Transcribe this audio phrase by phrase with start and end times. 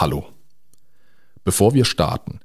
[0.00, 0.28] Hallo.
[1.42, 2.38] Bevor wir starten,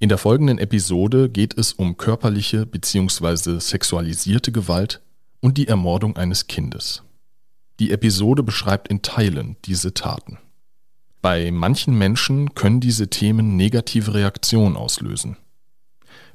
[0.00, 3.60] in der folgenden Episode geht es um körperliche bzw.
[3.60, 5.00] sexualisierte Gewalt
[5.38, 7.04] und die Ermordung eines Kindes.
[7.78, 10.38] Die Episode beschreibt in Teilen diese Taten.
[11.22, 15.36] Bei manchen Menschen können diese Themen negative Reaktionen auslösen.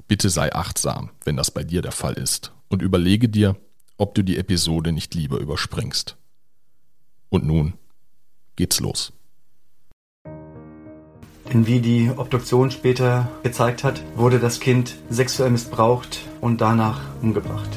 [0.08, 3.54] Bitte sei achtsam, wenn das bei dir der Fall ist, und überlege dir,
[3.98, 6.16] ob du die Episode nicht lieber überspringst.
[7.28, 7.74] Und nun
[8.56, 9.12] geht's los.
[11.52, 17.70] Denn wie die Obduktion später gezeigt hat, wurde das Kind sexuell missbraucht und danach umgebracht.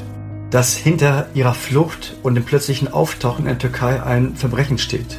[0.50, 5.18] Dass hinter ihrer Flucht und dem plötzlichen Auftauchen in der Türkei ein Verbrechen steht.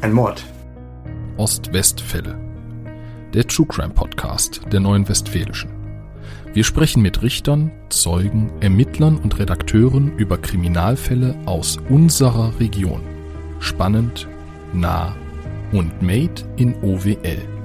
[0.00, 0.44] Ein Mord.
[1.36, 2.36] Ost-Westfälle.
[3.32, 5.70] Der True Crime Podcast der Neuen Westfälischen.
[6.52, 13.02] Wir sprechen mit Richtern, Zeugen, Ermittlern und Redakteuren über Kriminalfälle aus unserer Region.
[13.60, 14.26] Spannend,
[14.72, 15.14] nah
[15.72, 17.55] und made in OWL.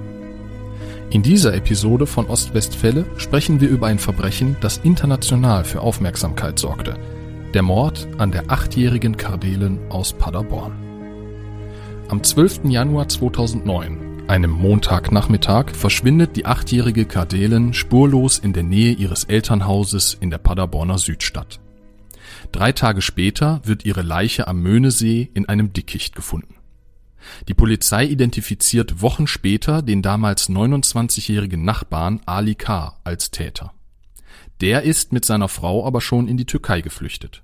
[1.11, 6.97] In dieser Episode von Ostwestfälle sprechen wir über ein Verbrechen, das international für Aufmerksamkeit sorgte.
[7.53, 10.71] Der Mord an der achtjährigen Kardelen aus Paderborn.
[12.07, 12.61] Am 12.
[12.63, 20.29] Januar 2009, einem Montagnachmittag, verschwindet die achtjährige Kardelen spurlos in der Nähe ihres Elternhauses in
[20.29, 21.59] der Paderborner Südstadt.
[22.53, 26.55] Drei Tage später wird ihre Leiche am Möhnesee in einem Dickicht gefunden.
[27.47, 32.97] Die Polizei identifiziert Wochen später den damals 29-jährigen Nachbarn Ali K.
[33.03, 33.73] als Täter.
[34.61, 37.43] Der ist mit seiner Frau aber schon in die Türkei geflüchtet.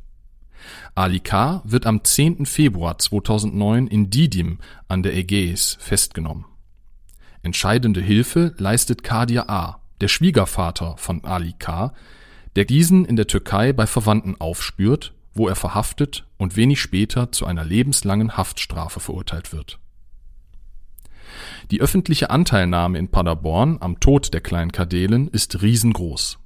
[0.96, 1.62] Ali K.
[1.64, 2.46] wird am 10.
[2.46, 6.46] Februar 2009 in Didim an der Ägäis festgenommen.
[7.42, 11.94] Entscheidende Hilfe leistet Kadir A., der Schwiegervater von Ali K.,
[12.56, 17.46] der diesen in der Türkei bei Verwandten aufspürt wo er verhaftet und wenig später zu
[17.46, 19.80] einer lebenslangen Haftstrafe verurteilt wird.
[21.72, 26.40] Die öffentliche Anteilnahme in Paderborn am Tod der kleinen Kardelen ist riesengroß.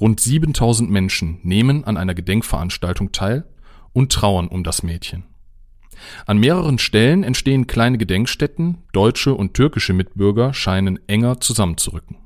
[0.00, 3.44] Rund 7000 Menschen nehmen an einer Gedenkveranstaltung teil
[3.92, 5.24] und trauern um das Mädchen.
[6.26, 12.16] An mehreren Stellen entstehen kleine Gedenkstätten, deutsche und türkische Mitbürger scheinen enger zusammenzurücken.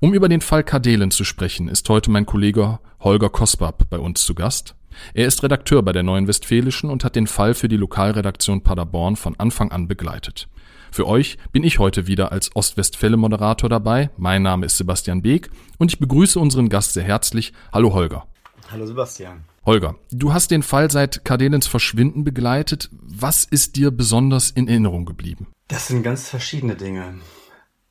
[0.00, 4.24] Um über den Fall Kardelen zu sprechen, ist heute mein Kollege Holger Kosbab bei uns
[4.24, 4.74] zu Gast.
[5.12, 9.16] Er ist Redakteur bei der Neuen Westfälischen und hat den Fall für die Lokalredaktion Paderborn
[9.16, 10.48] von Anfang an begleitet.
[10.90, 14.10] Für euch bin ich heute wieder als Ostwestfälle-Moderator dabei.
[14.16, 17.52] Mein Name ist Sebastian Beek und ich begrüße unseren Gast sehr herzlich.
[17.72, 18.26] Hallo Holger.
[18.70, 19.44] Hallo Sebastian.
[19.66, 22.90] Holger, du hast den Fall seit Kardelens Verschwinden begleitet.
[22.92, 25.48] Was ist dir besonders in Erinnerung geblieben?
[25.68, 27.14] Das sind ganz verschiedene Dinge.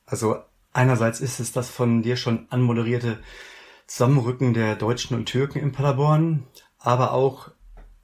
[0.05, 0.37] Also
[0.73, 3.19] Einerseits ist es das von dir schon anmoderierte
[3.85, 6.47] Zusammenrücken der Deutschen und Türken in Paderborn,
[6.79, 7.51] aber auch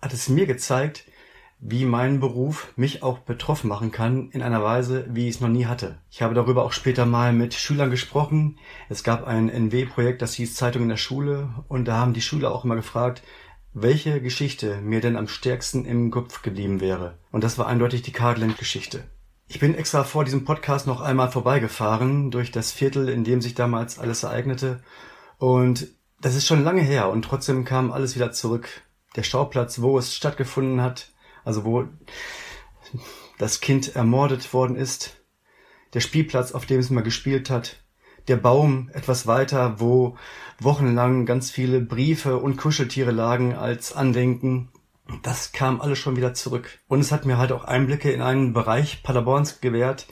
[0.01, 1.05] hat es mir gezeigt,
[1.59, 5.49] wie mein Beruf mich auch betroffen machen kann in einer Weise, wie ich es noch
[5.49, 5.97] nie hatte.
[6.11, 8.59] Ich habe darüber auch später mal mit Schülern gesprochen.
[8.87, 12.51] Es gab ein NW-Projekt, das hieß Zeitung in der Schule und da haben die Schüler
[12.51, 13.23] auch immer gefragt,
[13.73, 17.17] welche Geschichte mir denn am stärksten im Kopf geblieben wäre.
[17.31, 19.03] Und das war eindeutig die Kardelend-Geschichte.
[19.51, 23.55] Ich bin extra vor diesem Podcast noch einmal vorbeigefahren durch das Viertel, in dem sich
[23.55, 24.83] damals alles ereignete.
[25.39, 25.87] Und
[26.21, 28.69] das ist schon lange her und trotzdem kam alles wieder zurück.
[29.15, 31.11] Der Schauplatz, wo es stattgefunden hat,
[31.43, 31.85] also wo
[33.39, 35.17] das Kind ermordet worden ist,
[35.95, 37.83] der Spielplatz, auf dem es mal gespielt hat,
[38.27, 40.15] der Baum etwas weiter, wo
[40.59, 44.69] wochenlang ganz viele Briefe und Kuscheltiere lagen als Andenken
[45.23, 46.79] das kam alles schon wieder zurück.
[46.87, 50.07] Und es hat mir halt auch Einblicke in einen Bereich Paderborns gewährt,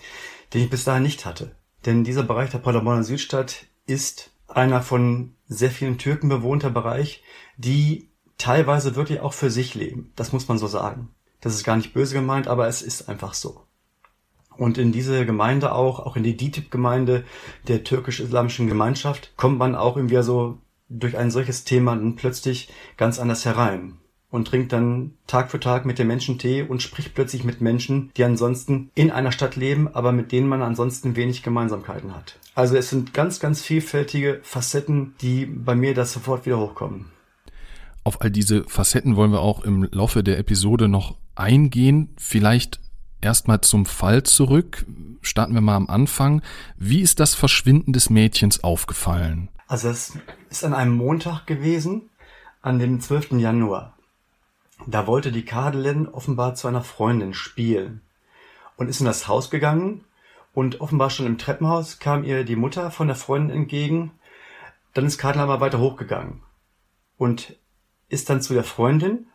[0.54, 1.56] den ich bis dahin nicht hatte.
[1.86, 7.24] Denn dieser Bereich der Paderborner Südstadt ist einer von sehr vielen Türken bewohnter Bereich,
[7.58, 10.12] die teilweise wirklich auch für sich leben.
[10.16, 11.10] Das muss man so sagen.
[11.42, 13.64] Das ist gar nicht böse gemeint, aber es ist einfach so.
[14.58, 17.24] Und in diese Gemeinde auch, auch in die DITIB-Gemeinde
[17.68, 20.58] der türkisch-islamischen Gemeinschaft, kommt man auch irgendwie so
[20.90, 24.00] durch ein solches Thema dann plötzlich ganz anders herein
[24.30, 28.12] und trinkt dann Tag für Tag mit den Menschen Tee und spricht plötzlich mit Menschen,
[28.18, 32.38] die ansonsten in einer Stadt leben, aber mit denen man ansonsten wenig Gemeinsamkeiten hat.
[32.56, 37.06] Also es sind ganz, ganz vielfältige Facetten, die bei mir das sofort wieder hochkommen.
[38.04, 42.10] Auf all diese Facetten wollen wir auch im Laufe der Episode noch eingehen.
[42.18, 42.80] Vielleicht
[43.22, 44.86] erstmal zum Fall zurück.
[45.22, 46.42] Starten wir mal am Anfang.
[46.78, 49.50] Wie ist das Verschwinden des Mädchens aufgefallen?
[49.68, 50.18] Also es
[50.50, 52.10] ist an einem Montag gewesen,
[52.62, 53.34] an dem 12.
[53.34, 53.97] Januar.
[54.90, 58.02] Da wollte die Kadelin offenbar zu einer Freundin spielen
[58.78, 60.06] und ist in das Haus gegangen
[60.54, 64.12] und offenbar schon im Treppenhaus kam ihr die Mutter von der Freundin entgegen.
[64.94, 66.42] Dann ist Kadel mal weiter hochgegangen
[67.18, 67.58] und
[68.08, 69.28] ist dann zu der Freundin,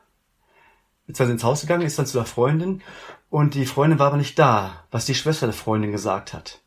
[1.06, 2.80] beziehungsweise ins Haus gegangen, ist dann zu der Freundin
[3.28, 6.62] und die Freundin war aber nicht da, was die Schwester der Freundin gesagt hat.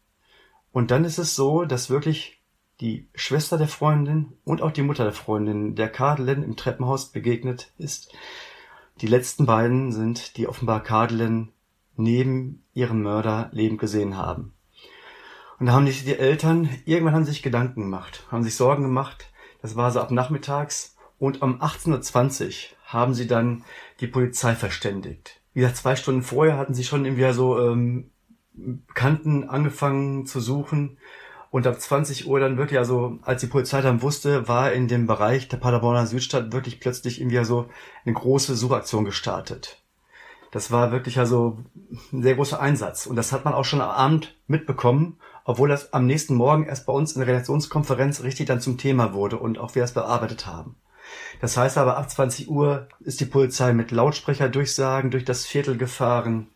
[0.71, 2.39] Und dann ist es so, dass wirklich
[2.81, 7.71] die Schwester der Freundin und auch die Mutter der Freundin der Kadelin im Treppenhaus begegnet
[7.79, 8.13] ist.
[9.01, 11.51] Die letzten beiden sind, die offenbar Kadelin
[11.97, 14.53] neben ihrem Mörder lebend gesehen haben.
[15.59, 19.31] Und da haben sich die Eltern, irgendwann haben sich Gedanken gemacht, haben sich Sorgen gemacht.
[19.61, 20.95] Das war so ab nachmittags.
[21.17, 23.63] Und um 18.20 Uhr haben sie dann
[23.99, 25.41] die Polizei verständigt.
[25.53, 28.11] Wie gesagt, zwei Stunden vorher hatten sie schon irgendwie so ähm,
[28.53, 30.97] Bekannten angefangen zu suchen.
[31.55, 35.07] Und ab 20 Uhr dann wirklich, also als die Polizei dann wusste, war in dem
[35.07, 37.69] Bereich der Paderborner Südstadt wirklich plötzlich irgendwie so
[38.03, 39.81] eine große Suchaktion gestartet.
[40.51, 41.57] Das war wirklich also
[42.11, 43.05] ein sehr großer Einsatz.
[43.05, 46.85] Und das hat man auch schon am Abend mitbekommen, obwohl das am nächsten Morgen erst
[46.85, 50.45] bei uns in der Redaktionskonferenz richtig dann zum Thema wurde und auch wir es bearbeitet
[50.45, 50.75] haben.
[51.39, 56.47] Das heißt aber, ab 20 Uhr ist die Polizei mit Lautsprecherdurchsagen durch das Viertel gefahren,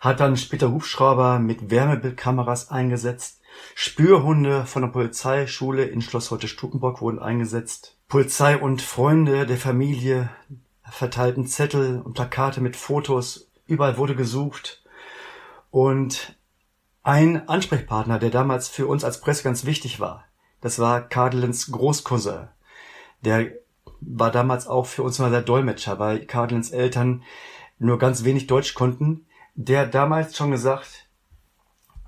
[0.00, 3.41] hat dann später Hubschrauber mit Wärmebildkameras eingesetzt,
[3.74, 10.30] Spürhunde von der Polizeischule in Schloss Heute Stukenburg wurden eingesetzt, Polizei und Freunde der Familie
[10.84, 14.82] verteilten Zettel und Plakate mit Fotos, überall wurde gesucht
[15.70, 16.36] und
[17.02, 20.24] ein Ansprechpartner, der damals für uns als Presse ganz wichtig war,
[20.60, 22.48] das war Kadelins Großcousin.
[23.24, 23.50] Der
[24.00, 27.22] war damals auch für uns mal der Dolmetscher, weil Cardinals Eltern
[27.78, 29.26] nur ganz wenig Deutsch konnten.
[29.54, 31.08] Der damals schon gesagt,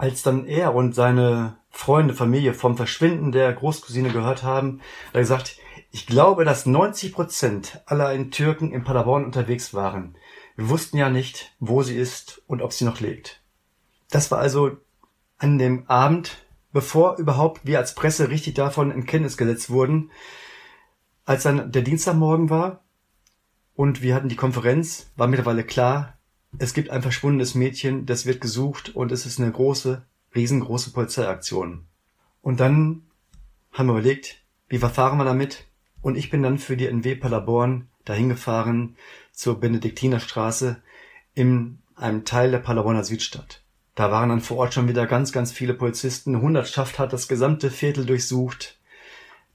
[0.05, 5.21] als dann er und seine Freunde, Familie vom Verschwinden der Großcousine gehört haben, hat er
[5.21, 5.59] gesagt,
[5.91, 10.15] ich glaube, dass 90 Prozent aller in Türken in Paderborn unterwegs waren.
[10.56, 13.41] Wir wussten ja nicht, wo sie ist und ob sie noch lebt.
[14.11, 14.77] Das war also
[15.39, 16.37] an dem Abend,
[16.75, 20.11] bevor überhaupt wir als Presse richtig davon in Kenntnis gesetzt wurden,
[21.25, 22.85] als dann der Dienstagmorgen war
[23.75, 26.19] und wir hatten die Konferenz, war mittlerweile klar,
[26.59, 30.05] es gibt ein verschwundenes Mädchen, das wird gesucht und es ist eine große,
[30.35, 31.87] riesengroße Polizeiaktion.
[32.43, 33.03] Und dann
[33.73, 35.67] haben wir überlegt, wie verfahren wir damit?
[36.01, 38.97] Und ich bin dann für die NW Paderborn dahin gefahren
[39.33, 40.83] zur Benediktinerstraße
[41.35, 43.62] in einem Teil der Paderborner Südstadt.
[43.95, 46.41] Da waren dann vor Ort schon wieder ganz, ganz viele Polizisten.
[46.41, 48.79] Hundertschaft hat das gesamte Viertel durchsucht.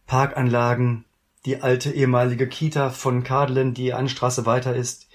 [0.07, 1.05] Parkanlagen,
[1.45, 5.09] die alte ehemalige Kita von Kadlen, die eine Straße weiter ist,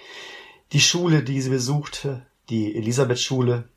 [0.75, 3.69] die Schule, die sie besuchte, die Elisabeth-Schule.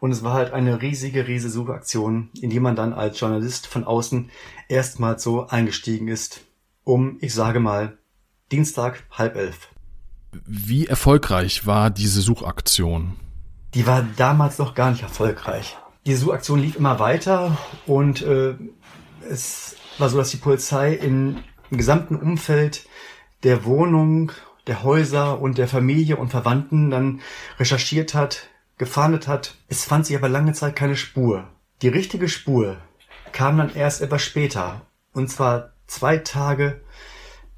[0.00, 3.84] Und es war halt eine riesige, riesige Suchaktion, in die man dann als Journalist von
[3.84, 4.30] außen
[4.68, 6.40] erstmals so eingestiegen ist,
[6.84, 7.96] um, ich sage mal,
[8.50, 9.68] Dienstag halb elf.
[10.44, 13.14] Wie erfolgreich war diese Suchaktion?
[13.74, 15.76] Die war damals noch gar nicht erfolgreich.
[16.04, 17.56] Die Suchaktion lief immer weiter
[17.86, 18.54] und äh,
[19.28, 21.38] es war so, dass die Polizei im
[21.70, 22.86] gesamten Umfeld
[23.44, 24.32] der Wohnung,
[24.66, 27.20] der Häuser und der Familie und Verwandten dann
[27.58, 28.48] recherchiert hat,
[28.78, 29.56] gefahndet hat.
[29.68, 31.48] Es fand sich aber lange Zeit keine Spur.
[31.82, 32.76] Die richtige Spur
[33.32, 34.82] kam dann erst etwas später.
[35.12, 36.80] Und zwar zwei Tage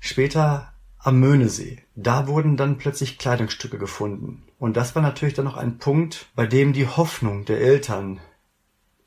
[0.00, 1.82] später am Möhnesee.
[1.94, 4.44] Da wurden dann plötzlich Kleidungsstücke gefunden.
[4.58, 8.20] Und das war natürlich dann noch ein Punkt, bei dem die Hoffnung der Eltern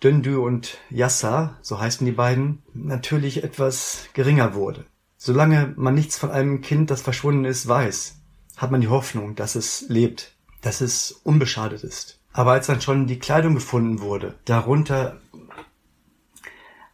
[0.04, 4.86] Döndü und Yassa, so heißen die beiden, natürlich etwas geringer wurde.
[5.24, 8.16] Solange man nichts von einem Kind, das verschwunden ist, weiß,
[8.58, 12.18] hat man die Hoffnung, dass es lebt, dass es unbeschadet ist.
[12.34, 15.22] Aber als dann schon die Kleidung gefunden wurde, darunter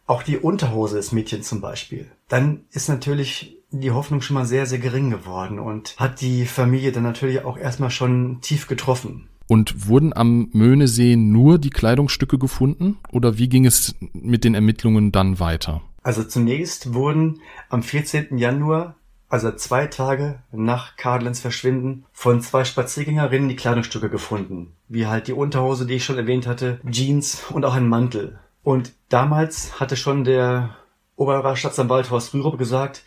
[0.06, 4.66] auch die Unterhose des Mädchens zum Beispiel, dann ist natürlich die Hoffnung schon mal sehr,
[4.66, 9.28] sehr gering geworden und hat die Familie dann natürlich auch erstmal schon tief getroffen.
[9.46, 15.12] Und wurden am Möhnesee nur die Kleidungsstücke gefunden oder wie ging es mit den Ermittlungen
[15.12, 15.80] dann weiter?
[16.08, 18.38] Also zunächst wurden am 14.
[18.38, 18.94] Januar,
[19.28, 24.72] also zwei Tage nach Kadlens Verschwinden, von zwei Spaziergängerinnen die Kleidungsstücke gefunden.
[24.88, 28.38] Wie halt die Unterhose, die ich schon erwähnt hatte, Jeans und auch ein Mantel.
[28.62, 30.78] Und damals hatte schon der
[31.16, 33.02] Oberstaatsanwalt Horst Rürup gesagt,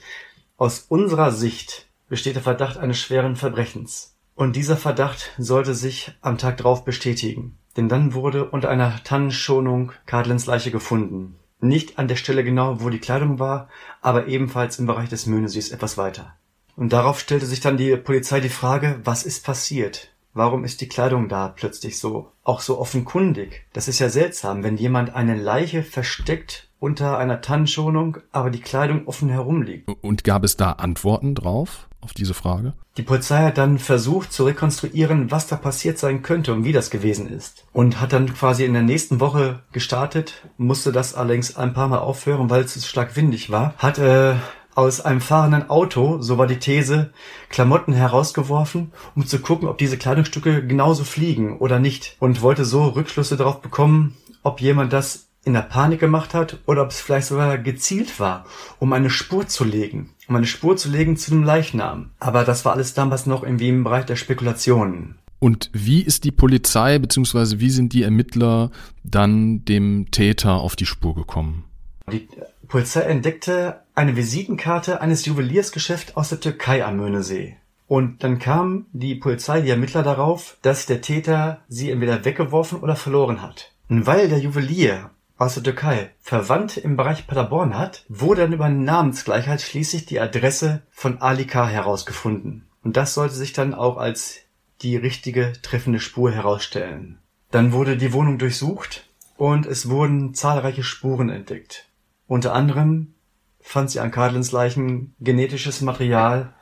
[0.58, 4.15] aus unserer Sicht besteht der Verdacht eines schweren Verbrechens.
[4.36, 9.91] Und dieser Verdacht sollte sich am Tag drauf bestätigen, denn dann wurde unter einer Tannenschonung
[10.05, 11.38] Kadlens Leiche gefunden.
[11.61, 13.69] Nicht an der Stelle genau, wo die Kleidung war,
[14.01, 16.35] aber ebenfalls im Bereich des Möhnesees etwas weiter.
[16.75, 20.09] Und darauf stellte sich dann die Polizei die Frage, was ist passiert?
[20.33, 23.65] Warum ist die Kleidung da plötzlich so, auch so offenkundig?
[23.73, 29.07] Das ist ja seltsam, wenn jemand eine Leiche versteckt unter einer Tannenschonung, aber die Kleidung
[29.07, 29.87] offen herumliegt.
[30.01, 31.89] Und gab es da Antworten drauf?
[32.01, 32.74] Auf diese Frage?
[32.98, 36.89] Die Polizei hat dann versucht zu rekonstruieren, was da passiert sein könnte und wie das
[36.89, 37.65] gewesen ist.
[37.72, 42.00] Und hat dann quasi in der nächsten Woche gestartet, musste das allerdings ein paar Mal
[42.00, 43.74] aufhören, weil es stark windig war.
[43.77, 44.36] Hat äh,
[44.75, 47.12] aus einem fahrenden Auto, so war die These,
[47.50, 52.86] Klamotten herausgeworfen, um zu gucken, ob diese Kleidungsstücke genauso fliegen oder nicht und wollte so
[52.86, 57.27] Rückschlüsse darauf bekommen, ob jemand das in der Panik gemacht hat oder ob es vielleicht
[57.27, 58.45] sogar gezielt war,
[58.79, 62.12] um eine Spur zu legen, um eine Spur zu legen zu dem Leichnam.
[62.19, 65.15] Aber das war alles damals noch irgendwie im Bereich der Spekulationen.
[65.39, 67.60] Und wie ist die Polizei bzw.
[67.60, 68.69] wie sind die Ermittler
[69.03, 71.63] dann dem Täter auf die Spur gekommen?
[72.12, 72.27] Die
[72.67, 77.57] Polizei entdeckte eine Visitenkarte eines Juweliersgeschäfts aus der Türkei am Möhnesee.
[77.88, 82.95] Und dann kam die Polizei, die Ermittler darauf, dass der Täter sie entweder weggeworfen oder
[82.95, 83.74] verloren hat.
[83.89, 85.10] Und weil der Juwelier
[85.41, 90.83] aus der Türkei Verwandte im Bereich Paderborn hat, wurde dann über Namensgleichheit schließlich die Adresse
[90.91, 91.67] von Ali K.
[91.67, 92.67] herausgefunden.
[92.83, 94.41] Und das sollte sich dann auch als
[94.83, 97.17] die richtige treffende Spur herausstellen.
[97.50, 101.89] Dann wurde die Wohnung durchsucht und es wurden zahlreiche Spuren entdeckt.
[102.27, 103.15] Unter anderem
[103.62, 106.53] fand sie an Kadlens Leichen genetisches Material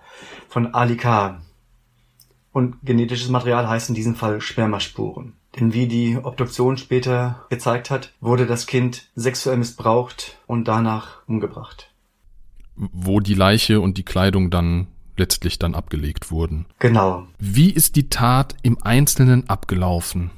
[0.48, 1.42] von Ali K.
[2.54, 5.36] Und genetisches Material heißt in diesem Fall Spermaspuren.
[5.58, 11.92] Denn wie die Obduktion später gezeigt hat, wurde das Kind sexuell missbraucht und danach umgebracht.
[12.76, 14.88] Wo die Leiche und die Kleidung dann
[15.18, 16.66] letztlich dann abgelegt wurden.
[16.80, 17.28] Genau.
[17.38, 20.32] Wie ist die Tat im Einzelnen abgelaufen?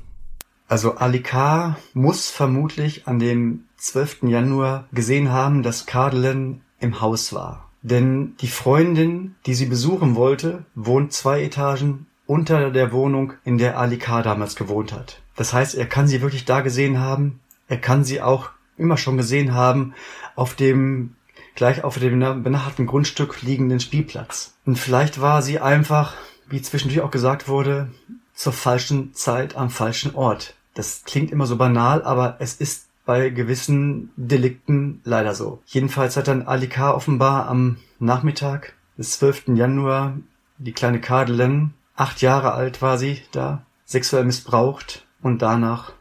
[0.67, 1.77] Also Ali K.
[1.93, 4.23] muss vermutlich an dem 12.
[4.23, 7.69] Januar gesehen haben, dass Kadelen im Haus war.
[7.83, 13.77] Denn die Freundin, die sie besuchen wollte, wohnt zwei Etagen unter der Wohnung, in der
[13.77, 14.21] Ali K.
[14.21, 15.21] damals gewohnt hat.
[15.35, 17.41] Das heißt, er kann sie wirklich da gesehen haben.
[17.67, 19.93] Er kann sie auch immer schon gesehen haben
[20.38, 21.17] auf dem
[21.55, 24.53] gleich auf dem benachbarten Grundstück liegenden Spielplatz.
[24.65, 26.13] Und vielleicht war sie einfach,
[26.47, 27.91] wie zwischendurch auch gesagt wurde,
[28.33, 30.55] zur falschen Zeit am falschen Ort.
[30.73, 35.61] Das klingt immer so banal, aber es ist bei gewissen Delikten leider so.
[35.65, 36.93] Jedenfalls hat dann Ali K.
[36.93, 39.50] offenbar am Nachmittag des 12.
[39.55, 40.15] Januar
[40.59, 45.93] die kleine Kadelen Acht Jahre alt war sie da, sexuell missbraucht und danach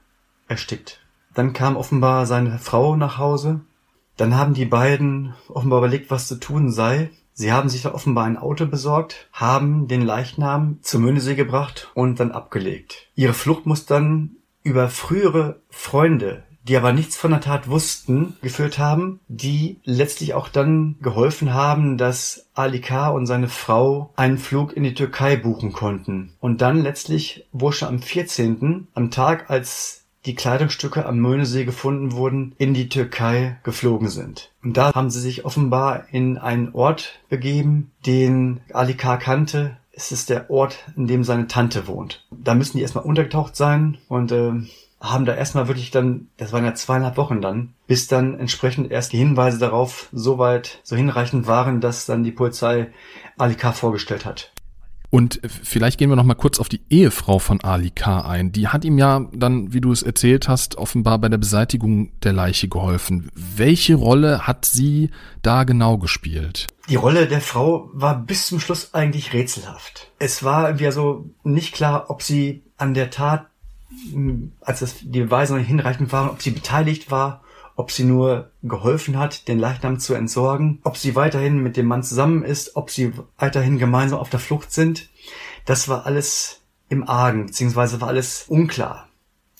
[0.49, 1.00] erstickt.
[1.35, 3.61] Dann kam offenbar seine Frau nach Hause.
[4.16, 7.11] Dann haben die beiden offenbar überlegt, was zu tun sei.
[7.32, 12.20] Sie haben sich da offenbar ein Auto besorgt, haben den Leichnam zur Möhnesee gebracht und
[12.20, 13.09] dann abgelegt.
[13.14, 18.78] Ihre Flucht muss dann über frühere Freunde die aber nichts von der Tat wussten, geführt
[18.78, 23.08] haben, die letztlich auch dann geholfen haben, dass Ali K.
[23.08, 26.34] und seine Frau einen Flug in die Türkei buchen konnten.
[26.40, 32.12] Und dann letztlich wurde schon am 14., am Tag, als die Kleidungsstücke am Möhnesee gefunden
[32.12, 34.50] wurden, in die Türkei geflogen sind.
[34.62, 39.16] Und da haben sie sich offenbar in einen Ort begeben, den Ali K.
[39.16, 39.78] kannte.
[39.92, 42.26] Es ist der Ort, in dem seine Tante wohnt.
[42.30, 44.52] Da müssen die erstmal untergetaucht sein und äh,
[45.00, 49.12] haben da erstmal wirklich dann, das waren ja zweieinhalb Wochen dann, bis dann entsprechend erst
[49.12, 52.92] die Hinweise darauf so weit, so hinreichend waren, dass dann die Polizei
[53.38, 53.73] Ali K.
[53.73, 54.52] vorgestellt hat.
[55.12, 58.21] Und vielleicht gehen wir noch mal kurz auf die Ehefrau von Ali K.
[58.21, 58.52] ein.
[58.52, 62.33] Die hat ihm ja dann, wie du es erzählt hast, offenbar bei der Beseitigung der
[62.33, 63.28] Leiche geholfen.
[63.35, 65.11] Welche Rolle hat sie
[65.42, 66.69] da genau gespielt?
[66.88, 70.12] Die Rolle der Frau war bis zum Schluss eigentlich rätselhaft.
[70.21, 73.50] Es war irgendwie also nicht klar, ob sie an der Tat
[74.61, 77.42] als das die Beweise noch hinreichend waren, ob sie beteiligt war,
[77.76, 82.02] ob sie nur geholfen hat, den Leichnam zu entsorgen, ob sie weiterhin mit dem Mann
[82.02, 85.09] zusammen ist, ob sie weiterhin gemeinsam auf der Flucht sind.
[85.64, 89.09] Das war alles im Argen, beziehungsweise war alles unklar.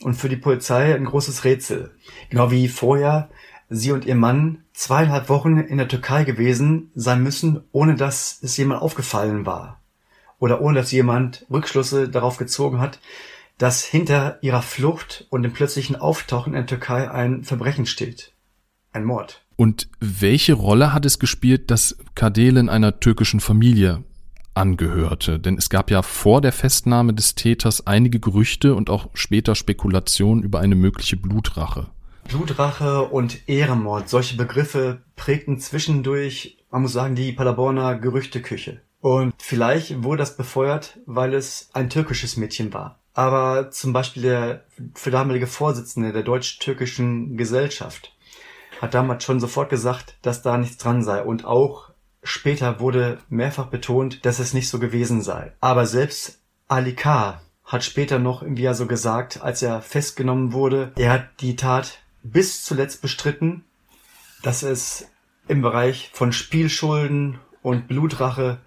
[0.03, 1.93] Und für die Polizei ein großes Rätsel.
[2.31, 3.29] Genau wie vorher
[3.69, 8.57] sie und ihr Mann zweieinhalb Wochen in der Türkei gewesen sein müssen, ohne dass es
[8.57, 9.81] jemand aufgefallen war.
[10.39, 12.99] Oder ohne dass jemand Rückschlüsse darauf gezogen hat,
[13.61, 18.33] dass hinter ihrer Flucht und dem plötzlichen Auftauchen in der Türkei ein Verbrechen steht.
[18.91, 19.45] Ein Mord.
[19.57, 24.03] Und welche Rolle hat es gespielt, dass Kadelen einer türkischen Familie
[24.55, 25.39] angehörte?
[25.39, 30.43] Denn es gab ja vor der Festnahme des Täters einige Gerüchte und auch später Spekulationen
[30.43, 31.89] über eine mögliche Blutrache.
[32.29, 38.81] Blutrache und Ehrenmord, solche Begriffe prägten zwischendurch, man muss sagen, die Paderborner Gerüchteküche.
[39.01, 44.65] Und vielleicht wurde das befeuert, weil es ein türkisches Mädchen war aber zum Beispiel der
[44.95, 48.15] für damalige Vorsitzende der deutsch-türkischen Gesellschaft
[48.81, 51.91] hat damals schon sofort gesagt, dass da nichts dran sei und auch
[52.23, 55.53] später wurde mehrfach betont, dass es nicht so gewesen sei.
[55.61, 57.41] Aber selbst Ali K.
[57.65, 61.99] hat später noch irgendwie ja so gesagt, als er festgenommen wurde, er hat die Tat
[62.23, 63.65] bis zuletzt bestritten,
[64.43, 65.09] dass es
[65.49, 68.59] im Bereich von Spielschulden und Blutrache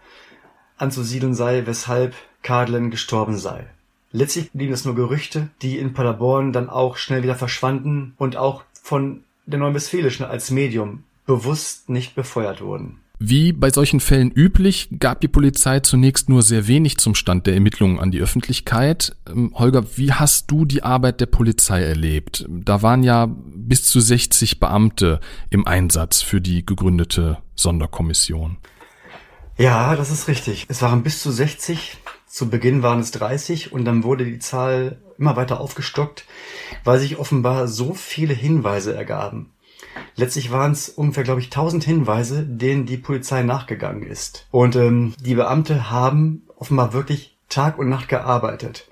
[0.77, 3.67] anzusiedeln sei, weshalb Kadlen gestorben sei.
[4.13, 8.63] Letztlich blieben es nur Gerüchte, die in Paderborn dann auch schnell wieder verschwanden und auch
[8.71, 12.99] von der Neuen Westfälischen als Medium bewusst nicht befeuert wurden.
[13.17, 17.55] Wie bei solchen Fällen üblich, gab die Polizei zunächst nur sehr wenig zum Stand der
[17.55, 19.15] Ermittlungen an die Öffentlichkeit.
[19.27, 22.45] Ähm, Holger, wie hast du die Arbeit der Polizei erlebt?
[22.49, 28.57] Da waren ja bis zu 60 Beamte im Einsatz für die gegründete Sonderkommission.
[29.57, 30.65] Ja, das ist richtig.
[30.69, 31.97] Es waren bis zu 60.
[32.33, 36.25] Zu Beginn waren es 30 und dann wurde die Zahl immer weiter aufgestockt,
[36.83, 39.51] weil sich offenbar so viele Hinweise ergaben.
[40.15, 44.47] Letztlich waren es ungefähr, glaube ich, 1000 Hinweise, denen die Polizei nachgegangen ist.
[44.49, 48.87] Und ähm, die Beamte haben offenbar wirklich Tag und Nacht gearbeitet.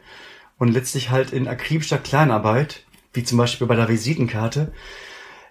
[0.59, 4.71] Und letztlich halt in akribischer Kleinarbeit, wie zum Beispiel bei der Visitenkarte,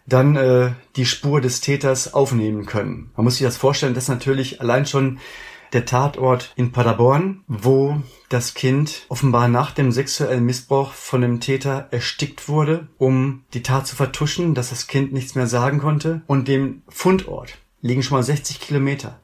[0.06, 3.11] dann äh, die Spur des Täters aufnehmen können.
[3.16, 5.18] Man muss sich das vorstellen, dass natürlich allein schon
[5.73, 11.89] der Tatort in Paderborn, wo das Kind offenbar nach dem sexuellen Missbrauch von dem Täter
[11.91, 16.23] erstickt wurde, um die Tat zu vertuschen, dass das Kind nichts mehr sagen konnte.
[16.27, 19.21] Und dem Fundort liegen schon mal 60 Kilometer.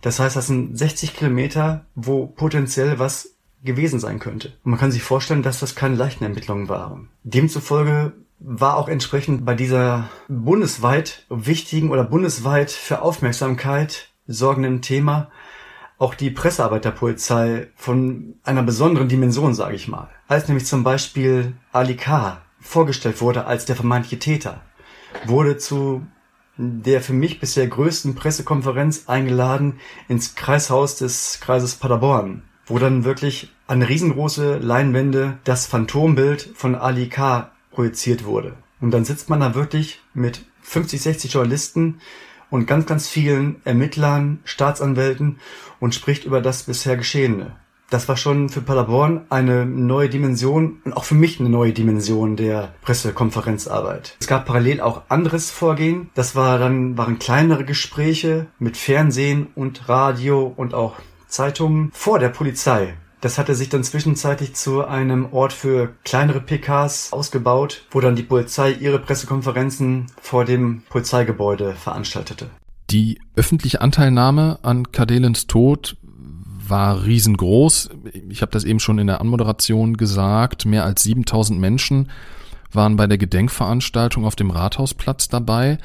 [0.00, 4.52] Das heißt, das sind 60 Kilometer, wo potenziell was gewesen sein könnte.
[4.64, 7.08] Und man kann sich vorstellen, dass das keine leichten Ermittlungen waren.
[7.24, 15.30] Demzufolge war auch entsprechend bei dieser bundesweit wichtigen oder bundesweit für Aufmerksamkeit sorgenden Thema
[15.98, 20.08] auch die Pressearbeit der Polizei von einer besonderen Dimension, sage ich mal.
[20.28, 22.42] Als nämlich zum Beispiel Ali K.
[22.60, 24.60] vorgestellt wurde als der vermeintliche Täter,
[25.24, 26.06] wurde zu
[26.58, 33.52] der für mich bisher größten Pressekonferenz eingeladen ins Kreishaus des Kreises Paderborn, wo dann wirklich
[33.66, 37.50] eine riesengroße Leinwände das Phantombild von Ali K.
[37.72, 38.54] projiziert wurde.
[38.80, 42.00] Und dann sitzt man da wirklich mit 50, 60 Journalisten
[42.50, 45.38] und ganz, ganz vielen Ermittlern, Staatsanwälten
[45.80, 47.56] und spricht über das bisher Geschehene.
[47.88, 52.34] Das war schon für Paderborn eine neue Dimension und auch für mich eine neue Dimension
[52.34, 54.16] der Pressekonferenzarbeit.
[54.20, 56.10] Es gab parallel auch anderes Vorgehen.
[56.14, 60.96] Das war dann, waren kleinere Gespräche mit Fernsehen und Radio und auch
[61.28, 62.94] Zeitungen vor der Polizei.
[63.26, 68.22] Das hatte sich dann zwischenzeitlich zu einem Ort für kleinere PKs ausgebaut, wo dann die
[68.22, 72.48] Polizei ihre Pressekonferenzen vor dem Polizeigebäude veranstaltete.
[72.90, 75.96] Die öffentliche Anteilnahme an Kadelens Tod
[76.68, 77.90] war riesengroß.
[78.28, 80.64] Ich habe das eben schon in der Anmoderation gesagt.
[80.64, 82.12] Mehr als 7000 Menschen
[82.70, 85.78] waren bei der Gedenkveranstaltung auf dem Rathausplatz dabei.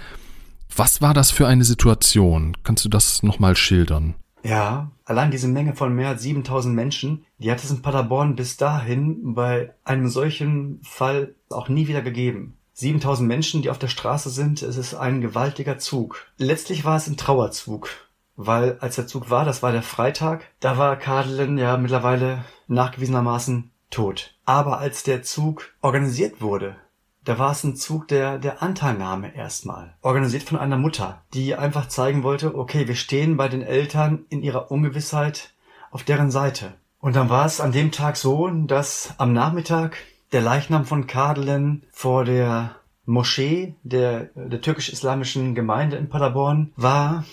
[0.75, 2.55] Was war das für eine Situation?
[2.63, 4.13] Kannst du das nochmal schildern?
[4.43, 8.57] Ja, allein diese Menge von mehr als 7000 Menschen, die hat es in Paderborn bis
[8.57, 12.57] dahin bei einem solchen Fall auch nie wieder gegeben.
[12.73, 16.25] 7000 Menschen, die auf der Straße sind, es ist ein gewaltiger Zug.
[16.37, 17.89] Letztlich war es ein Trauerzug,
[18.35, 23.69] weil als der Zug war, das war der Freitag, da war Kadelen ja mittlerweile nachgewiesenermaßen
[23.91, 24.35] tot.
[24.45, 26.77] Aber als der Zug organisiert wurde,
[27.23, 29.95] da war es ein Zug der, der Anteilnahme erstmal.
[30.01, 34.41] Organisiert von einer Mutter, die einfach zeigen wollte, okay, wir stehen bei den Eltern in
[34.41, 35.53] ihrer Ungewissheit
[35.91, 36.73] auf deren Seite.
[36.99, 39.97] Und dann war es an dem Tag so, dass am Nachmittag
[40.31, 47.25] der Leichnam von Kadelen vor der Moschee der, der türkisch-islamischen Gemeinde in Paderborn war,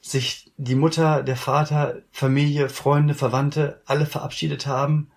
[0.00, 5.10] sich die Mutter, der Vater, Familie, Freunde, Verwandte alle verabschiedet haben.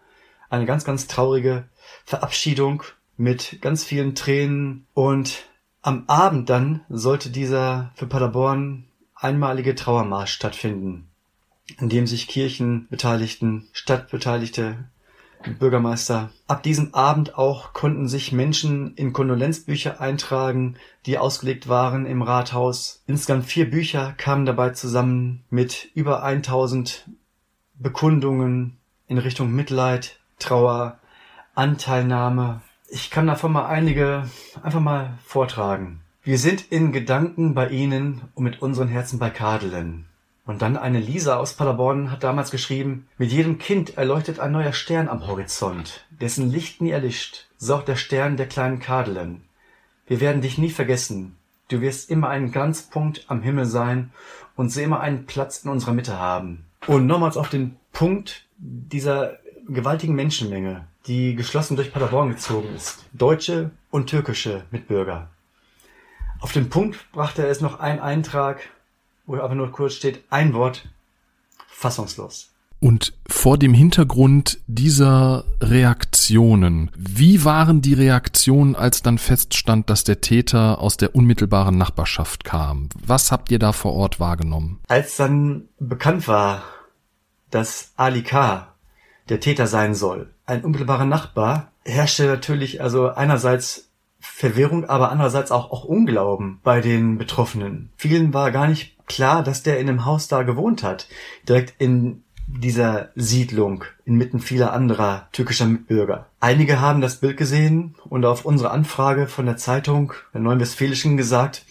[0.49, 1.65] Eine ganz, ganz traurige
[2.05, 2.83] Verabschiedung
[3.17, 5.45] mit ganz vielen Tränen und
[5.81, 11.09] am Abend dann sollte dieser für Paderborn einmalige Trauermarsch stattfinden,
[11.79, 14.85] in dem sich Kirchen beteiligten, Stadtbeteiligte,
[15.59, 16.31] Bürgermeister.
[16.47, 23.03] Ab diesem Abend auch konnten sich Menschen in Kondolenzbücher eintragen, die ausgelegt waren im Rathaus.
[23.07, 27.09] Insgesamt vier Bücher kamen dabei zusammen mit über 1000
[27.75, 30.99] Bekundungen in Richtung Mitleid, Trauer,
[31.55, 32.61] Anteilnahme,
[32.93, 34.29] ich kann davon mal einige
[34.61, 36.01] einfach mal vortragen.
[36.21, 40.05] Wir sind in Gedanken bei Ihnen und mit unseren Herzen bei Kadelen.
[40.45, 44.73] Und dann eine Lisa aus Paderborn hat damals geschrieben, mit jedem Kind erleuchtet ein neuer
[44.73, 49.43] Stern am Horizont, dessen Licht nie erlischt, so auch der Stern der kleinen Kadelen.
[50.05, 51.35] Wir werden dich nie vergessen.
[51.69, 54.11] Du wirst immer ein Glanzpunkt am Himmel sein
[54.55, 56.65] und sie immer einen Platz in unserer Mitte haben.
[56.85, 63.03] Und nochmals auf den Punkt dieser gewaltigen Menschenmenge die geschlossen durch Paderborn gezogen ist.
[63.13, 65.29] Deutsche und türkische Mitbürger.
[66.39, 68.61] Auf den Punkt brachte er es noch ein Eintrag,
[69.25, 70.87] wo aber nur kurz steht, ein Wort,
[71.67, 72.49] fassungslos.
[72.79, 80.19] Und vor dem Hintergrund dieser Reaktionen, wie waren die Reaktionen, als dann feststand, dass der
[80.19, 82.89] Täter aus der unmittelbaren Nachbarschaft kam?
[83.01, 84.81] Was habt ihr da vor Ort wahrgenommen?
[84.89, 86.63] Als dann bekannt war,
[87.51, 88.72] dass Ali K.
[89.29, 95.71] der Täter sein soll, ein unmittelbarer Nachbar, herrschte natürlich also einerseits Verwirrung, aber andererseits auch,
[95.71, 97.89] auch Unglauben bei den Betroffenen.
[97.97, 101.07] Vielen war gar nicht klar, dass der in einem Haus da gewohnt hat.
[101.47, 106.27] Direkt in dieser Siedlung inmitten vieler anderer türkischer Mitbürger.
[106.39, 111.17] Einige haben das Bild gesehen und auf unsere Anfrage von der Zeitung, der Neuen Westfälischen,
[111.17, 111.65] gesagt,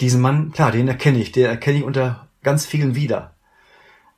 [0.00, 3.34] diesen Mann, klar, den erkenne ich, den erkenne ich unter ganz vielen wieder.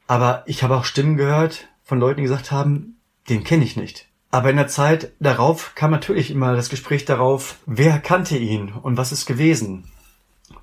[0.07, 4.09] Aber ich habe auch Stimmen gehört von Leuten, gesagt haben, den kenne ich nicht.
[4.31, 8.97] Aber in der Zeit darauf kam natürlich immer das Gespräch darauf, wer kannte ihn und
[8.97, 9.85] was ist gewesen.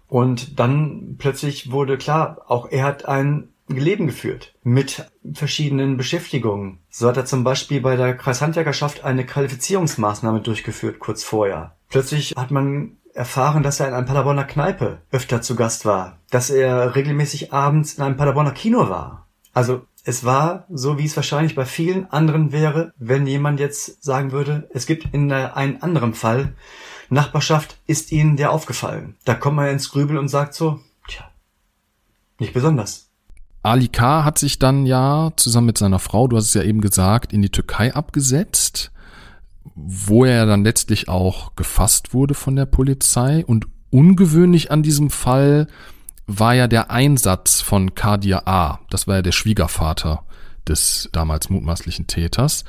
[0.10, 6.80] Und dann plötzlich wurde klar, auch er hat ein Leben geführt mit verschiedenen Beschäftigungen.
[6.90, 11.76] So hat er zum Beispiel bei der Kreishandwerkerschaft eine Qualifizierungsmaßnahme durchgeführt kurz vorher.
[11.90, 16.50] Plötzlich hat man erfahren, dass er in einer Paderborner Kneipe öfter zu Gast war, dass
[16.50, 19.28] er regelmäßig abends in einem Paderborner Kino war.
[19.54, 24.32] Also es war so, wie es wahrscheinlich bei vielen anderen wäre, wenn jemand jetzt sagen
[24.32, 26.54] würde, es gibt in einem anderen Fall
[27.10, 29.16] Nachbarschaft, ist ihnen der aufgefallen.
[29.26, 31.30] Da kommt man ins Grübeln und sagt so, tja,
[32.40, 33.10] nicht besonders.
[33.64, 34.24] Ali K.
[34.24, 37.44] hat sich dann ja zusammen mit seiner Frau, du hast es ja eben gesagt, in
[37.44, 38.92] die Türkei abgesetzt,
[39.76, 43.46] wo er dann letztlich auch gefasst wurde von der Polizei.
[43.46, 45.68] Und ungewöhnlich an diesem Fall
[46.28, 48.80] war ja der Einsatz von Kadir A.
[48.90, 50.24] Das war ja der Schwiegervater
[50.68, 52.64] des damals mutmaßlichen Täters.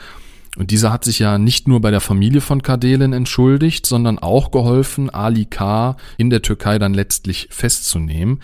[0.57, 4.51] Und dieser hat sich ja nicht nur bei der Familie von Kardelen entschuldigt, sondern auch
[4.51, 5.97] geholfen, Ali K.
[6.19, 8.41] in der Türkei dann letztlich festzunehmen.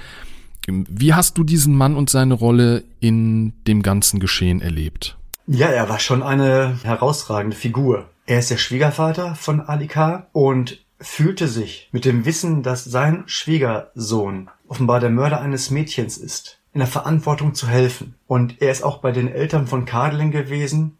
[0.66, 5.16] Wie hast du diesen Mann und seine Rolle in dem ganzen Geschehen erlebt?
[5.46, 8.10] Ja, er war schon eine herausragende Figur.
[8.26, 10.26] Er ist der Schwiegervater von Ali K.
[10.32, 16.60] und fühlte sich mit dem Wissen, dass sein Schwiegersohn offenbar der Mörder eines Mädchens ist,
[16.72, 18.14] in der Verantwortung zu helfen.
[18.26, 20.98] Und er ist auch bei den Eltern von Kadelin gewesen,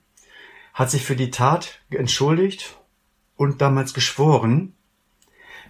[0.74, 2.76] hat sich für die Tat entschuldigt
[3.37, 4.74] und damals geschworen,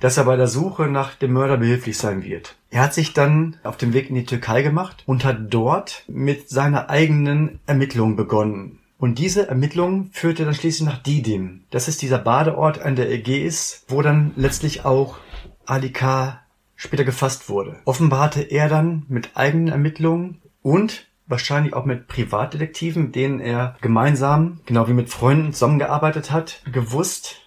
[0.01, 2.57] dass er bei der Suche nach dem Mörder behilflich sein wird.
[2.71, 6.49] Er hat sich dann auf den Weg in die Türkei gemacht und hat dort mit
[6.49, 8.79] seiner eigenen Ermittlung begonnen.
[8.99, 11.65] Und diese Ermittlung führte dann schließlich nach Didim.
[11.71, 15.19] Das ist dieser Badeort an der Ägäis, wo dann letztlich auch
[15.67, 16.41] Ali K.
[16.79, 17.77] später gefasst wurde.
[17.85, 23.77] Offenbar hatte er dann mit eigenen Ermittlungen und wahrscheinlich auch mit Privatdetektiven, mit denen er
[23.83, 27.43] gemeinsam, genau wie mit Freunden zusammengearbeitet hat, gewusst,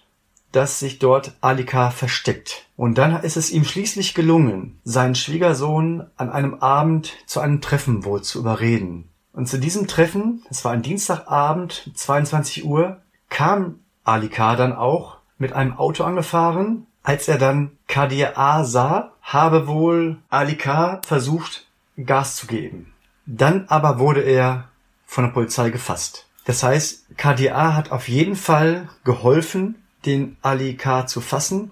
[0.52, 2.66] dass sich dort Alika versteckt.
[2.76, 8.04] Und dann ist es ihm schließlich gelungen, seinen Schwiegersohn an einem Abend zu einem Treffen
[8.04, 9.08] wohl zu überreden.
[9.32, 12.98] Und zu diesem Treffen, es war ein Dienstagabend, 22 Uhr,
[13.30, 16.86] kam Alika dann auch mit einem Auto angefahren.
[17.02, 21.66] Als er dann Kadir A sah, habe wohl Alika versucht,
[22.04, 22.92] Gas zu geben.
[23.26, 24.68] Dann aber wurde er
[25.06, 26.26] von der Polizei gefasst.
[26.44, 31.06] Das heißt, KDA hat auf jeden Fall geholfen, den Ali K.
[31.06, 31.70] zu fassen.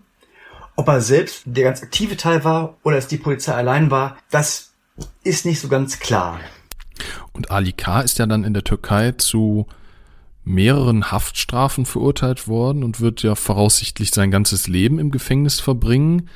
[0.77, 4.73] Ob er selbst der ganz aktive Teil war oder es die Polizei allein war, das
[5.25, 6.39] ist nicht so ganz klar.
[7.33, 8.01] Und Ali K.
[8.01, 9.67] ist ja dann in der Türkei zu
[10.45, 16.29] mehreren Haftstrafen verurteilt worden und wird ja voraussichtlich sein ganzes Leben im Gefängnis verbringen.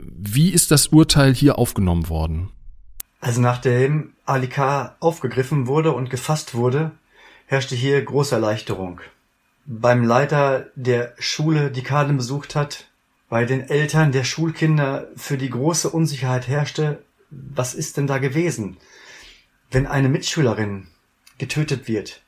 [0.00, 2.50] Wie ist das Urteil hier aufgenommen worden?
[3.20, 4.96] Also nachdem Ali K.
[5.00, 6.92] aufgegriffen wurde und gefasst wurde,
[7.46, 9.00] herrschte hier große Erleichterung
[9.68, 12.86] beim Leiter der Schule, die Kaden besucht hat,
[13.28, 18.78] bei den Eltern der Schulkinder für die große Unsicherheit herrschte, was ist denn da gewesen?
[19.70, 20.86] Wenn eine Mitschülerin
[21.36, 22.22] getötet wird,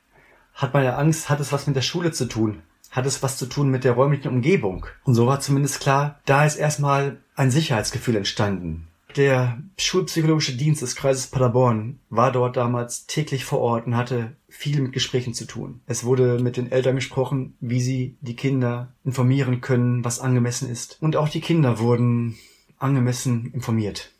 [0.53, 2.61] hat man ja Angst, hat es was mit der Schule zu tun?
[2.91, 4.85] Hat es was zu tun mit der räumlichen Umgebung?
[5.05, 8.87] Und so war zumindest klar, da ist erstmal ein Sicherheitsgefühl entstanden.
[9.15, 14.81] Der Schulpsychologische Dienst des Kreises Paderborn war dort damals täglich vor Ort und hatte viel
[14.81, 15.81] mit Gesprächen zu tun.
[15.85, 20.97] Es wurde mit den Eltern gesprochen, wie sie die Kinder informieren können, was angemessen ist.
[21.01, 22.37] Und auch die Kinder wurden
[22.77, 24.11] angemessen informiert.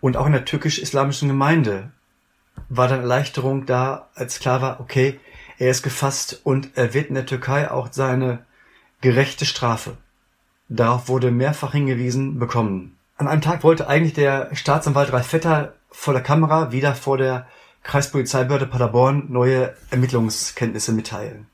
[0.00, 1.92] Und auch in der türkisch-islamischen Gemeinde
[2.68, 5.20] war dann Erleichterung da, als klar war, okay,
[5.58, 8.44] er ist gefasst und er wird in der Türkei auch seine
[9.00, 9.96] gerechte Strafe.
[10.68, 12.96] Darauf wurde mehrfach hingewiesen bekommen.
[13.16, 17.48] An einem Tag wollte eigentlich der Staatsanwalt Ralf Vetter vor der Kamera wieder vor der
[17.82, 21.46] Kreispolizeibehörde Paderborn neue Ermittlungskenntnisse mitteilen.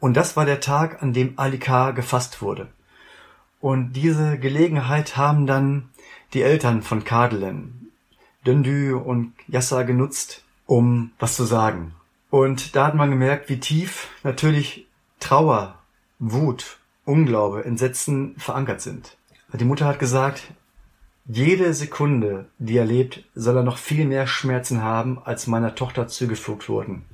[0.00, 1.92] Und das war der Tag, an dem Ali K.
[1.92, 2.68] gefasst wurde.
[3.60, 5.88] Und diese Gelegenheit haben dann
[6.34, 7.92] die Eltern von Kadelen,
[8.44, 11.94] Döndü und Yassa genutzt, um was zu sagen.
[12.32, 14.86] Und da hat man gemerkt, wie tief natürlich
[15.20, 15.78] Trauer,
[16.18, 19.18] Wut, Unglaube, Entsetzen verankert sind.
[19.52, 20.44] Die Mutter hat gesagt,
[21.26, 26.08] jede Sekunde, die er lebt, soll er noch viel mehr Schmerzen haben, als meiner Tochter
[26.08, 27.04] zugefügt wurden.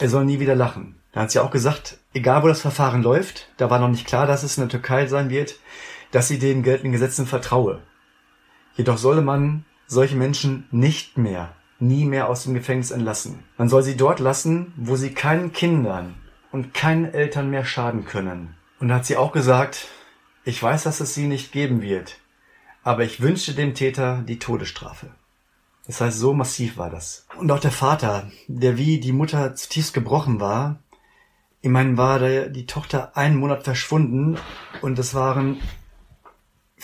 [0.00, 0.96] Er soll nie wieder lachen.
[1.12, 4.26] Da hat sie auch gesagt, egal wo das Verfahren läuft, da war noch nicht klar,
[4.26, 5.54] dass es in der Türkei sein wird,
[6.10, 7.80] dass sie den geltenden Gesetzen vertraue.
[8.74, 13.44] Jedoch solle man solche Menschen nicht mehr, nie mehr aus dem Gefängnis entlassen.
[13.56, 16.14] Man soll sie dort lassen, wo sie keinen Kindern
[16.50, 18.54] und keinen Eltern mehr schaden können.
[18.80, 19.88] Und da hat sie auch gesagt,
[20.44, 22.18] ich weiß, dass es sie nicht geben wird,
[22.82, 25.10] aber ich wünschte dem Täter die Todesstrafe.
[25.86, 27.26] Das heißt, so massiv war das.
[27.38, 30.78] Und auch der Vater, der wie die Mutter zutiefst gebrochen war,
[31.60, 34.38] ich meine, war die Tochter einen Monat verschwunden
[34.80, 35.60] und es waren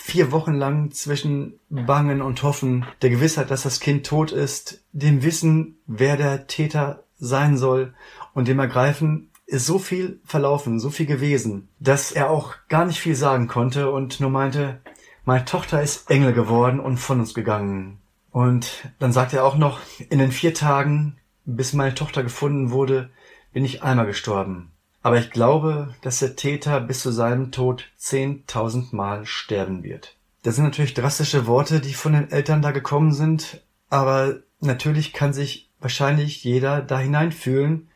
[0.05, 5.23] vier Wochen lang zwischen Bangen und Hoffen, der Gewissheit, dass das Kind tot ist, dem
[5.23, 7.95] Wissen, wer der Täter sein soll
[8.35, 12.99] und dem Ergreifen ist so viel verlaufen, so viel gewesen, dass er auch gar nicht
[12.99, 14.79] viel sagen konnte und nur meinte,
[15.23, 17.97] meine Tochter ist Engel geworden und von uns gegangen.
[18.29, 19.79] Und dann sagte er auch noch,
[20.11, 23.09] in den vier Tagen, bis meine Tochter gefunden wurde,
[23.53, 24.71] bin ich einmal gestorben.
[25.05, 30.15] Aber ich glaube, dass der Täter bis zu seinem Tod zehntausend Mal sterben wird.
[30.41, 35.31] Das sind natürlich drastische Worte, die von den Eltern da gekommen sind, aber natürlich kann
[35.31, 37.87] sich wahrscheinlich jeder da hineinfühlen.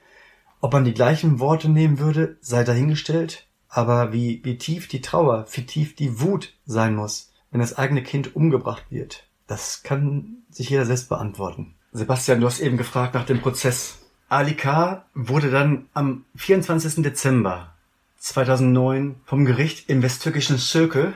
[0.62, 5.48] Ob man die gleichen Worte nehmen würde, sei dahingestellt, aber wie, wie tief die Trauer,
[5.54, 9.24] wie tief die Wut sein muss, wenn das eigene Kind umgebracht wird.
[9.48, 11.74] Das kann sich jeder selbst beantworten.
[11.92, 13.99] Sebastian, du hast eben gefragt nach dem Prozess.
[14.32, 15.06] Ali K.
[15.16, 17.02] wurde dann am 24.
[17.02, 17.74] Dezember
[18.20, 21.14] 2009 vom Gericht im westtürkischen Söke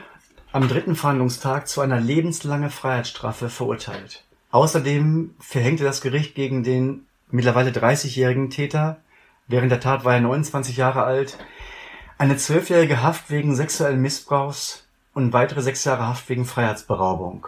[0.50, 4.24] am dritten Verhandlungstag zu einer lebenslangen Freiheitsstrafe verurteilt.
[4.50, 8.96] Außerdem verhängte das Gericht gegen den mittlerweile 30-jährigen Täter,
[9.46, 11.38] während der Tat war er 29 Jahre alt,
[12.18, 17.46] eine zwölfjährige Haft wegen sexuellen Missbrauchs und weitere sechs Jahre Haft wegen Freiheitsberaubung.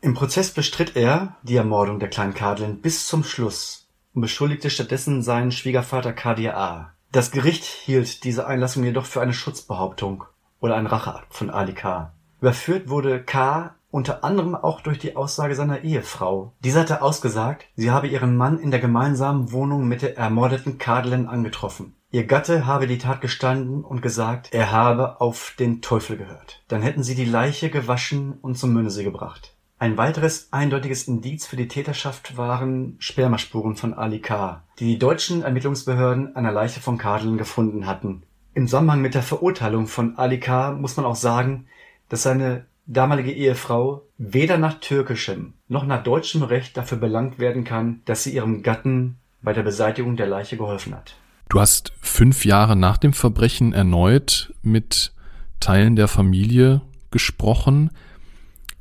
[0.00, 3.85] Im Prozess bestritt er die Ermordung der kleinen Kadelin bis zum Schluss
[4.16, 6.92] und beschuldigte stattdessen seinen Schwiegervater Kadir A.
[7.12, 10.24] Das Gericht hielt diese Einlassung jedoch für eine Schutzbehauptung
[10.58, 12.12] oder ein Racheakt von Ali K.
[12.40, 13.74] Überführt wurde K.
[13.90, 16.54] unter anderem auch durch die Aussage seiner Ehefrau.
[16.60, 21.28] Diese hatte ausgesagt, sie habe ihren Mann in der gemeinsamen Wohnung mit der ermordeten Kadelin
[21.28, 21.94] angetroffen.
[22.10, 26.62] Ihr Gatte habe die Tat gestanden und gesagt, er habe auf den Teufel gehört.
[26.68, 29.55] Dann hätten sie die Leiche gewaschen und zum Münnesee gebracht.
[29.78, 35.42] Ein weiteres eindeutiges Indiz für die Täterschaft waren Spermaspuren von Ali K., die die deutschen
[35.42, 38.22] Ermittlungsbehörden an der Leiche von Kadeln gefunden hatten.
[38.54, 40.72] Im Zusammenhang mit der Verurteilung von Ali K.
[40.72, 41.66] muss man auch sagen,
[42.08, 48.00] dass seine damalige Ehefrau weder nach türkischem noch nach deutschem Recht dafür belangt werden kann,
[48.06, 51.16] dass sie ihrem Gatten bei der Beseitigung der Leiche geholfen hat.
[51.50, 55.12] Du hast fünf Jahre nach dem Verbrechen erneut mit
[55.60, 57.90] Teilen der Familie gesprochen.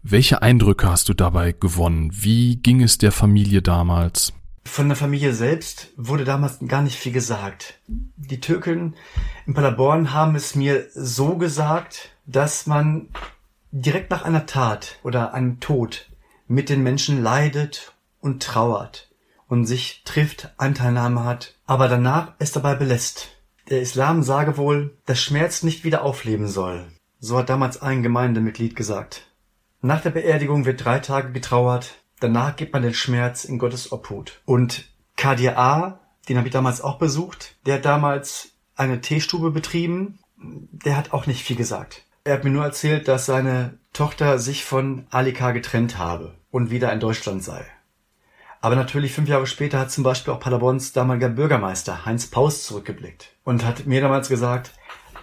[0.08, 2.12] Welche Eindrücke hast du dabei gewonnen?
[2.14, 4.34] Wie ging es der Familie damals?
[4.64, 7.80] Von der Familie selbst wurde damals gar nicht viel gesagt.
[7.88, 8.94] Die Türken
[9.48, 13.10] in Paderborn haben es mir so gesagt, dass man
[13.72, 16.08] direkt nach einer Tat oder einem Tod
[16.48, 19.10] mit den Menschen leidet und trauert
[19.48, 23.30] und sich trifft, Anteilnahme hat, aber danach es dabei belässt.
[23.72, 26.86] Der Islam sage wohl, dass Schmerz nicht wieder aufleben soll.
[27.20, 29.26] So hat damals ein Gemeindemitglied gesagt.
[29.86, 31.94] Nach der Beerdigung wird drei Tage getrauert.
[32.20, 34.42] Danach gibt man den Schmerz in Gottes Obhut.
[34.44, 40.18] Und KDA, den habe ich damals auch besucht, der hat damals eine Teestube betrieben.
[40.38, 42.02] Der hat auch nicht viel gesagt.
[42.24, 46.92] Er hat mir nur erzählt, dass seine Tochter sich von Alika getrennt habe und wieder
[46.92, 47.64] in Deutschland sei.
[48.62, 53.36] Aber natürlich fünf Jahre später hat zum Beispiel auch Paderborns damaliger Bürgermeister Heinz Paus zurückgeblickt
[53.44, 54.72] und hat mir damals gesagt,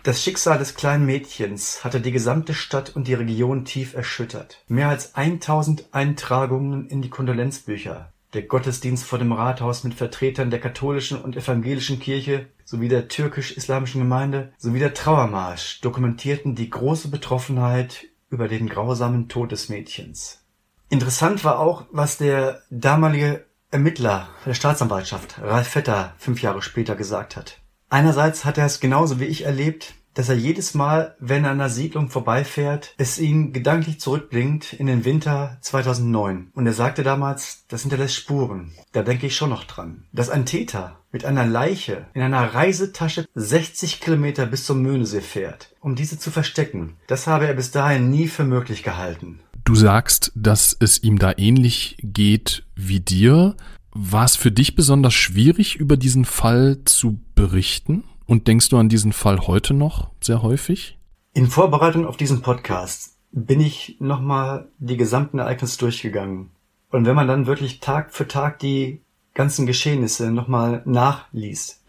[0.03, 4.65] das Schicksal des kleinen Mädchens hatte die gesamte Stadt und die Region tief erschüttert.
[4.67, 10.61] Mehr als 1000 Eintragungen in die Kondolenzbücher, der Gottesdienst vor dem Rathaus mit Vertretern der
[10.61, 18.07] katholischen und evangelischen Kirche sowie der türkisch-islamischen Gemeinde sowie der Trauermarsch dokumentierten die große Betroffenheit
[18.29, 20.43] über den grausamen Tod des Mädchens.
[20.89, 27.37] Interessant war auch, was der damalige Ermittler der Staatsanwaltschaft, Ralf Vetter, fünf Jahre später gesagt
[27.37, 27.62] hat.
[27.93, 31.61] Einerseits hat er es genauso wie ich erlebt, dass er jedes Mal, wenn er an
[31.61, 36.53] einer Siedlung vorbeifährt, es ihn gedanklich zurückblinkt in den Winter 2009.
[36.55, 38.73] Und er sagte damals, das hinterlässt Spuren.
[38.93, 40.05] Da denke ich schon noch dran.
[40.11, 45.77] Dass ein Täter mit einer Leiche in einer Reisetasche 60 Kilometer bis zum Möhnesee fährt,
[45.81, 49.41] um diese zu verstecken, das habe er bis dahin nie für möglich gehalten.
[49.65, 53.55] Du sagst, dass es ihm da ähnlich geht wie dir.
[53.95, 58.05] War es für dich besonders schwierig, über diesen Fall zu berichten?
[58.25, 60.99] Und denkst du an diesen Fall heute noch sehr häufig?
[61.35, 66.51] In Vorbereitung auf diesen Podcast bin ich nochmal die gesamten Ereignisse durchgegangen.
[66.91, 69.03] Und wenn man dann wirklich Tag für Tag die
[69.35, 71.83] ganzen Geschehnisse nochmal nachliest,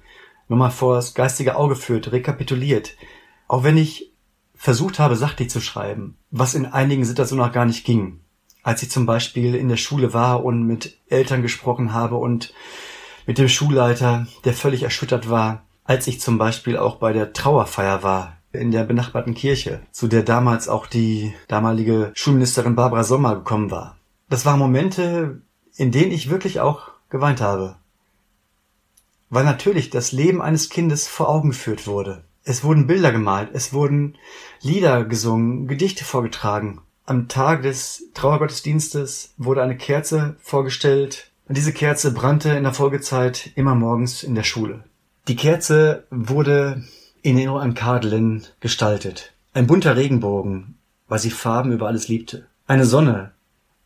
[0.49, 2.97] nochmal vor das geistige Auge führt, rekapituliert,
[3.47, 4.11] auch wenn ich
[4.55, 8.19] versucht habe, sachlich zu schreiben, was in einigen Situationen auch gar nicht ging,
[8.63, 12.53] als ich zum Beispiel in der Schule war und mit Eltern gesprochen habe und
[13.27, 18.03] mit dem Schulleiter, der völlig erschüttert war, als ich zum Beispiel auch bei der Trauerfeier
[18.03, 23.71] war in der benachbarten Kirche, zu der damals auch die damalige Schulministerin Barbara Sommer gekommen
[23.71, 23.97] war.
[24.29, 25.41] Das waren Momente,
[25.75, 27.75] in denen ich wirklich auch geweint habe.
[29.29, 32.23] Weil natürlich das Leben eines Kindes vor Augen geführt wurde.
[32.43, 34.17] Es wurden Bilder gemalt, es wurden
[34.61, 36.81] Lieder gesungen, Gedichte vorgetragen.
[37.05, 43.51] Am Tag des Trauergottesdienstes wurde eine Kerze vorgestellt und diese Kerze brannte in der Folgezeit
[43.55, 44.85] immer morgens in der Schule.
[45.27, 46.81] Die Kerze wurde
[47.21, 49.33] in Erinnerung an Kadelin gestaltet.
[49.53, 50.75] Ein bunter Regenbogen,
[51.09, 52.45] weil sie Farben über alles liebte.
[52.67, 53.31] Eine Sonne,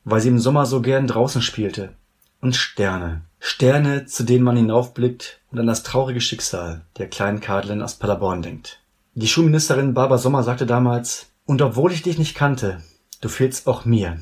[0.03, 1.93] weil sie im Sommer so gern draußen spielte.
[2.39, 3.21] Und Sterne.
[3.39, 8.43] Sterne, zu denen man hinaufblickt und an das traurige Schicksal der kleinen Kadelin aus Paderborn
[8.43, 8.79] denkt.
[9.15, 12.83] Die Schulministerin Barbara Sommer sagte damals, und obwohl ich dich nicht kannte,
[13.21, 14.19] du fehlst auch mir.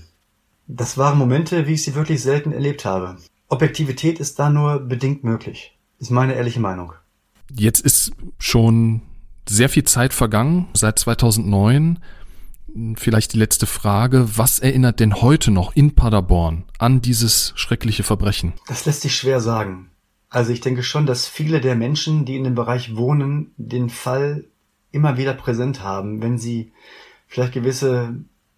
[0.68, 3.18] Das waren Momente, wie ich sie wirklich selten erlebt habe.
[3.48, 5.78] Objektivität ist da nur bedingt möglich.
[6.00, 6.94] Ist meine ehrliche Meinung.
[7.54, 9.02] Jetzt ist schon
[9.48, 12.00] sehr viel Zeit vergangen, seit 2009.
[12.96, 14.38] Vielleicht die letzte Frage.
[14.38, 18.54] Was erinnert denn heute noch in Paderborn an dieses schreckliche Verbrechen?
[18.68, 19.92] Das lässt sich schwer sagen.
[20.30, 24.46] Also ich denke schon, dass viele der Menschen, die in dem Bereich wohnen, den Fall
[24.92, 26.74] immer wieder präsent haben, wenn sie
[27.28, 28.16] vielleicht gewisse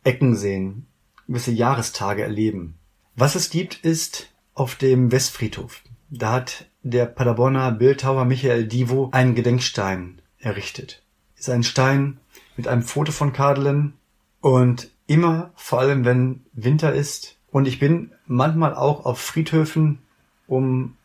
[0.08, 0.88] Ecken sehen,
[1.28, 2.76] gewisse Jahrestage erleben.
[3.18, 5.82] Was es gibt, ist auf dem Westfriedhof.
[6.10, 11.04] Da hat der Paderborner Bildhauer Michael Divo einen Gedenkstein errichtet.
[11.36, 12.20] Ist ein Stein
[12.56, 13.96] mit einem Foto von Kadelen
[14.40, 20.00] und immer, vor allem wenn Winter ist, und ich bin manchmal auch auf Friedhöfen,
[20.48, 20.96] um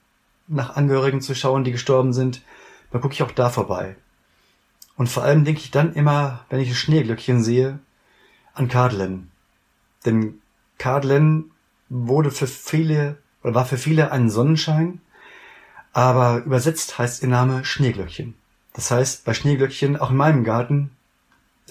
[0.47, 2.43] nach Angehörigen zu schauen, die gestorben sind,
[2.93, 3.97] da gucke ich auch da vorbei.
[4.97, 7.81] Und vor allem denke ich dann immer, wenn ich ein Schneeglöckchen sehe,
[8.55, 9.31] an Kadelen.
[10.05, 10.41] Denn
[10.79, 11.51] Kadelen
[11.88, 15.01] wurde für viele, oder war für viele ein Sonnenschein,
[15.93, 18.35] aber übersetzt heißt ihr Name Schneeglöckchen.
[18.73, 20.91] Das heißt, bei Schneeglöckchen, auch in meinem Garten,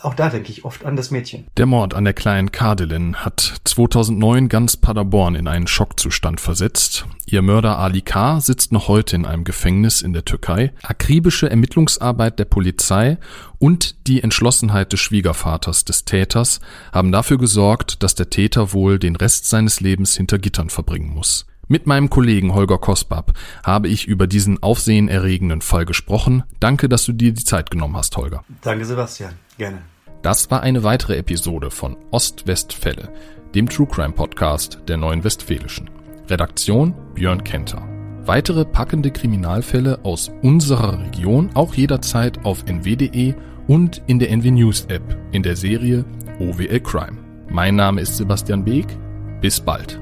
[0.02, 1.48] auch da denke ich oft an das Mädchen.
[1.58, 7.06] Der Mord an der kleinen Kadelin hat 2009 ganz Paderborn in einen Schockzustand versetzt.
[7.26, 8.40] Ihr Mörder Ali K.
[8.40, 10.74] sitzt noch heute in einem Gefängnis in der Türkei.
[10.82, 13.18] Akribische Ermittlungsarbeit der Polizei
[13.60, 19.16] und die Entschlossenheit des Schwiegervaters des Täters haben dafür gesorgt, dass der Täter wohl den
[19.16, 21.46] Rest seines Lebens hinter Gittern verbringen muss.
[21.72, 23.32] Mit meinem Kollegen Holger Kosbab
[23.64, 26.44] habe ich über diesen aufsehenerregenden Fall gesprochen.
[26.60, 28.44] Danke, dass du dir die Zeit genommen hast, Holger.
[28.62, 29.36] Danke, Sebastian.
[29.58, 29.78] Gerne.
[30.22, 33.14] Das war eine weitere Episode von Ostwestfälle,
[33.56, 35.90] dem True Crime Podcast der Neuen Westfälischen.
[36.28, 37.88] Redaktion Björn Kenter.
[38.26, 43.34] Weitere packende Kriminalfälle aus unserer Region auch jederzeit auf nw.de
[43.68, 46.04] und in der NW News App in der Serie
[46.38, 47.18] OWL Crime.
[47.50, 48.88] Mein Name ist Sebastian Beek.
[49.40, 50.02] Bis bald.